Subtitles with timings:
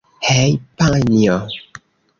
[0.29, 1.37] Hej, panjo!